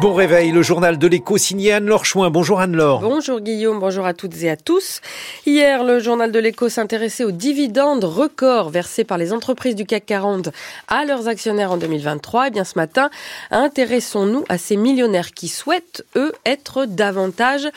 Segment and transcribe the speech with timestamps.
[0.00, 2.30] Bon réveil, le journal de l'écho signé Anne-Laure Chouin.
[2.30, 3.00] Bonjour Anne-Laure.
[3.00, 5.00] Bonjour Guillaume, bonjour à toutes et à tous.
[5.44, 10.06] Hier, le journal de l'écho s'intéressait aux dividendes records versés par les entreprises du CAC
[10.06, 10.50] 40
[10.86, 12.44] à leurs actionnaires en 2023.
[12.44, 13.10] Et eh bien ce matin,
[13.50, 17.68] intéressons-nous à ces millionnaires qui souhaitent, eux, être davantage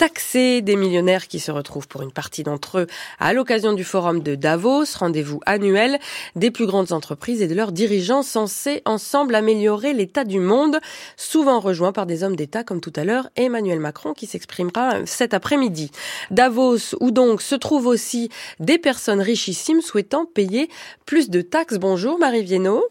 [0.00, 2.86] taxer des millionnaires qui se retrouvent pour une partie d'entre eux
[3.18, 5.98] à l'occasion du forum de Davos, rendez-vous annuel
[6.36, 10.78] des plus grandes entreprises et de leurs dirigeants censés ensemble améliorer l'état du monde,
[11.18, 15.34] souvent rejoints par des hommes d'État comme tout à l'heure Emmanuel Macron qui s'exprimera cet
[15.34, 15.90] après-midi.
[16.30, 20.70] Davos où donc se trouvent aussi des personnes richissimes souhaitant payer
[21.04, 21.76] plus de taxes.
[21.76, 22.88] Bonjour Marie Viennot.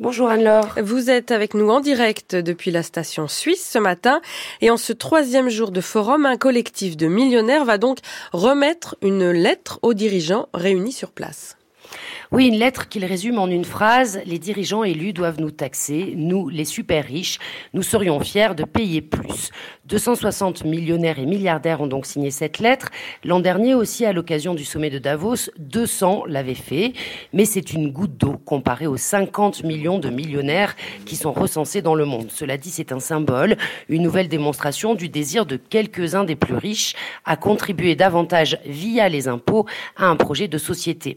[0.00, 0.76] Bonjour Anne-Laure.
[0.82, 4.22] Vous êtes avec nous en direct depuis la station suisse ce matin
[4.62, 7.98] et en ce troisième jour de forum, un collectif de millionnaires va donc
[8.32, 11.58] remettre une lettre aux dirigeants réunis sur place.
[12.32, 14.20] Oui, une lettre qu'il résume en une phrase.
[14.24, 17.38] Les dirigeants élus doivent nous taxer, nous, les super riches.
[17.74, 19.50] Nous serions fiers de payer plus.
[19.86, 22.90] 260 millionnaires et milliardaires ont donc signé cette lettre.
[23.24, 26.92] L'an dernier aussi, à l'occasion du sommet de Davos, 200 l'avaient fait.
[27.32, 30.76] Mais c'est une goutte d'eau comparée aux 50 millions de millionnaires
[31.06, 32.30] qui sont recensés dans le monde.
[32.30, 33.56] Cela dit, c'est un symbole,
[33.88, 39.26] une nouvelle démonstration du désir de quelques-uns des plus riches à contribuer davantage via les
[39.26, 41.16] impôts à un projet de société.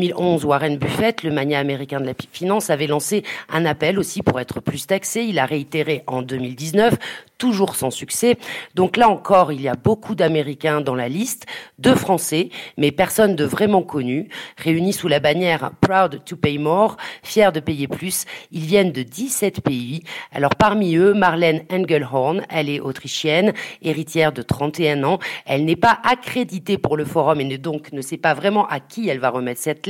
[0.00, 4.40] 2011, Warren Buffett, le mania américain de la finance, avait lancé un appel aussi pour
[4.40, 5.24] être plus taxé.
[5.24, 6.94] Il a réitéré en 2019,
[7.36, 8.38] toujours sans succès.
[8.74, 11.44] Donc là encore, il y a beaucoup d'Américains dans la liste,
[11.78, 16.96] de Français, mais personne de vraiment connu, réunis sous la bannière Proud to Pay More,
[17.22, 18.24] fiers de payer plus.
[18.52, 20.02] Ils viennent de 17 pays.
[20.32, 25.18] Alors parmi eux, Marlène Engelhorn, elle est autrichienne, héritière de 31 ans.
[25.44, 29.08] Elle n'est pas accréditée pour le forum et donc ne sait pas vraiment à qui
[29.08, 29.89] elle va remettre cette lettre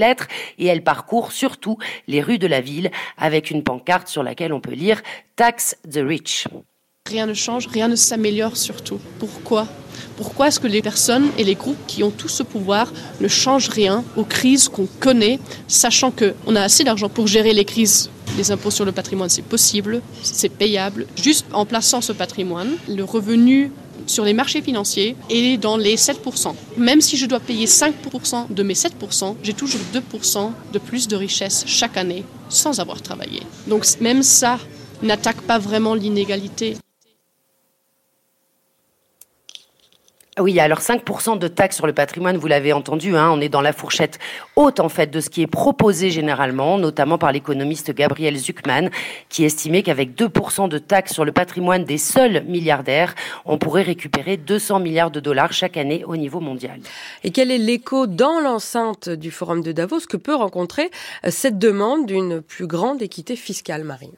[0.59, 4.61] et elle parcourt surtout les rues de la ville avec une pancarte sur laquelle on
[4.61, 5.03] peut lire
[5.37, 6.49] Tax the Rich.
[7.09, 9.01] Rien ne change, rien ne s'améliore surtout.
[9.19, 9.67] Pourquoi?
[10.17, 13.71] Pourquoi est-ce que les personnes et les groupes qui ont tout ce pouvoir ne changent
[13.71, 18.53] rien aux crises qu'on connaît, sachant qu'on a assez d'argent pour gérer les crises les
[18.53, 21.07] impôts sur le patrimoine, c'est possible, c'est payable.
[21.17, 23.73] Juste en plaçant ce patrimoine, le revenu
[24.07, 26.55] sur les marchés financiers est dans les 7%.
[26.77, 31.17] Même si je dois payer 5% de mes 7%, j'ai toujours 2% de plus de
[31.17, 33.43] richesse chaque année sans avoir travaillé.
[33.67, 34.59] Donc même ça
[35.03, 36.77] n'attaque pas vraiment l'inégalité.
[40.41, 43.61] Oui, alors 5% de taxes sur le patrimoine, vous l'avez entendu, hein, on est dans
[43.61, 44.19] la fourchette
[44.57, 48.89] haute en fait de ce qui est proposé généralement, notamment par l'économiste Gabriel Zuckman,
[49.29, 53.15] qui estimait qu'avec 2% de taxes sur le patrimoine des seuls milliardaires,
[53.45, 56.81] on pourrait récupérer 200 milliards de dollars chaque année au niveau mondial.
[57.23, 60.91] Et quel est l'écho dans l'enceinte du Forum de Davos que peut rencontrer
[61.27, 64.17] euh, cette demande d'une plus grande équité fiscale, Marine?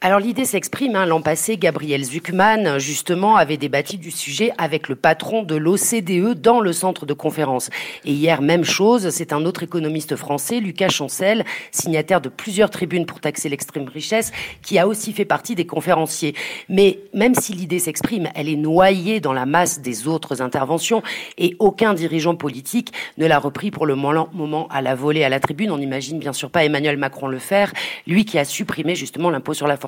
[0.00, 0.94] Alors l'idée s'exprime.
[0.94, 1.06] Hein.
[1.06, 6.60] L'an passé, Gabriel Zuckman, justement, avait débattu du sujet avec le patron de l'OCDE dans
[6.60, 7.68] le centre de conférence.
[8.04, 13.06] Et hier, même chose, c'est un autre économiste français, Lucas Chancel, signataire de plusieurs tribunes
[13.06, 14.30] pour taxer l'extrême richesse,
[14.62, 16.36] qui a aussi fait partie des conférenciers.
[16.68, 21.02] Mais même si l'idée s'exprime, elle est noyée dans la masse des autres interventions
[21.38, 25.40] et aucun dirigeant politique ne l'a repris pour le moment à la volée à la
[25.40, 25.72] tribune.
[25.72, 27.72] On n'imagine bien sûr pas Emmanuel Macron le faire,
[28.06, 29.87] lui qui a supprimé justement l'impôt sur la fortune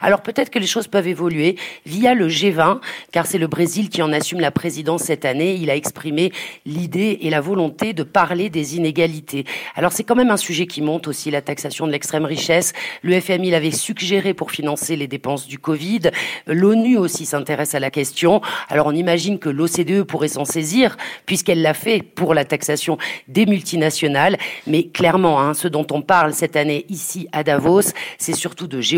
[0.00, 2.80] Alors peut-être que les choses peuvent évoluer via le G20,
[3.12, 5.54] car c'est le Brésil qui en assume la présidence cette année.
[5.54, 6.32] Il a exprimé
[6.64, 9.44] l'idée et la volonté de parler des inégalités.
[9.74, 12.72] Alors c'est quand même un sujet qui monte aussi, la taxation de l'extrême richesse.
[13.02, 16.10] Le FMI l'avait suggéré pour financer les dépenses du Covid.
[16.46, 18.40] L'ONU aussi s'intéresse à la question.
[18.68, 20.96] Alors on imagine que l'OCDE pourrait s'en saisir,
[21.26, 24.36] puisqu'elle l'a fait pour la taxation des multinationales.
[24.66, 28.80] Mais clairement, hein, ce dont on parle cette année ici à Davos, c'est surtout de
[28.80, 28.95] géopolitique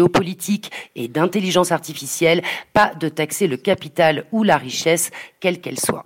[0.95, 2.43] et d'intelligence artificielle,
[2.73, 5.11] pas de taxer le capital ou la richesse,
[5.41, 6.05] quelle qu'elle soit.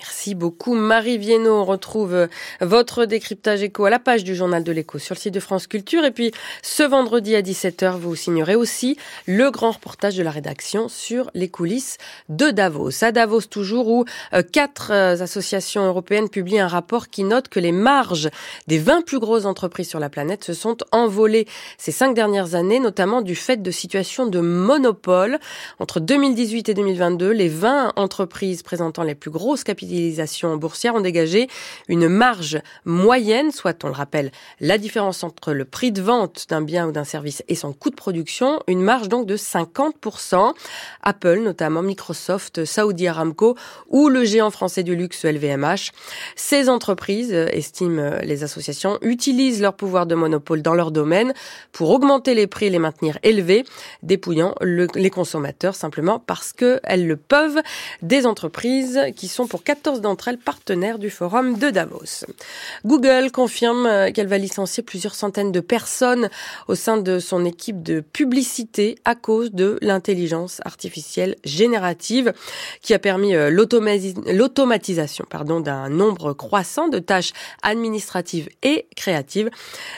[0.00, 1.60] Merci beaucoup Marie Viennot.
[1.60, 2.26] On retrouve euh,
[2.60, 5.68] votre décryptage éco à la page du journal de l'écho sur le site de France
[5.68, 6.04] Culture.
[6.04, 6.32] Et puis
[6.62, 8.96] ce vendredi à 17h, vous signerez aussi
[9.26, 11.98] le grand reportage de la rédaction sur les coulisses
[12.28, 13.04] de Davos.
[13.04, 17.60] À Davos toujours où euh, quatre euh, associations européennes publient un rapport qui note que
[17.60, 18.30] les marges
[18.66, 21.46] des 20 plus grosses entreprises sur la planète se sont envolées
[21.78, 25.38] ces cinq dernières années, notamment du fait de situations de monopole.
[25.78, 31.00] Entre 2018 et 2022, les 20 entreprises présentant les plus grosses capitales capitalisation boursière ont
[31.00, 31.48] dégagé
[31.88, 36.62] une marge moyenne, soit, on le rappelle, la différence entre le prix de vente d'un
[36.62, 40.54] bien ou d'un service et son coût de production, une marge donc de 50%.
[41.02, 43.56] Apple, notamment Microsoft, Saudi Aramco
[43.88, 45.92] ou le géant français du luxe LVMH.
[46.36, 51.34] Ces entreprises, estiment les associations, utilisent leur pouvoir de monopole dans leur domaine
[51.72, 53.64] pour augmenter les prix et les maintenir élevés,
[54.02, 57.60] dépouillant les consommateurs simplement parce qu'elles le peuvent.
[58.02, 62.24] Des entreprises qui sont pour 14 d'entre elles partenaires du forum de Davos.
[62.84, 66.30] Google confirme qu'elle va licencier plusieurs centaines de personnes
[66.68, 72.32] au sein de son équipe de publicité à cause de l'intelligence artificielle générative
[72.82, 75.24] qui a permis euh, l'automatisation
[75.60, 77.32] d'un nombre croissant de tâches
[77.62, 79.50] administratives et créatives,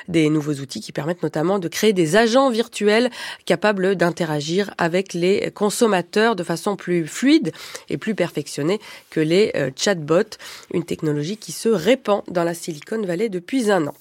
[0.09, 3.11] des nouveaux outils qui permettent notamment de créer des agents virtuels
[3.45, 7.53] capables d'interagir avec les consommateurs de façon plus fluide
[7.91, 8.81] et plus perfectionnée
[9.11, 10.37] que les euh, chatbots,
[10.73, 13.95] une technologie qui se répand dans la Silicon Valley depuis un an.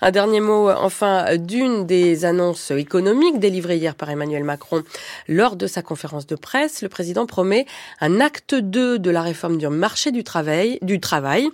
[0.00, 4.82] Un dernier mot enfin d'une des annonces économiques délivrées hier par Emmanuel Macron
[5.28, 6.82] lors de sa conférence de presse.
[6.82, 7.66] Le président promet
[8.00, 11.48] un acte 2 de la réforme du marché du travail, du travail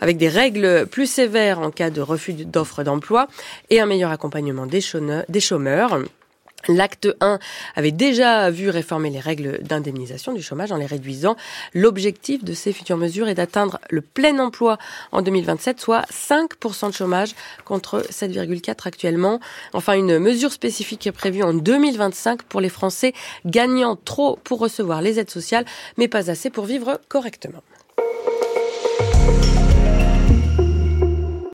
[0.00, 3.28] avec des règles plus sévères en cas de refus d'offres d'emploi
[3.70, 5.98] et un meilleur accompagnement des chômeurs.
[6.66, 7.38] L'acte 1
[7.76, 11.36] avait déjà vu réformer les règles d'indemnisation du chômage en les réduisant.
[11.72, 14.76] L'objectif de ces futures mesures est d'atteindre le plein emploi
[15.12, 17.34] en 2027, soit 5% de chômage
[17.64, 19.40] contre 7,4 actuellement.
[19.72, 23.12] Enfin, une mesure spécifique est prévue en 2025 pour les Français
[23.46, 25.64] gagnant trop pour recevoir les aides sociales,
[25.96, 27.62] mais pas assez pour vivre correctement.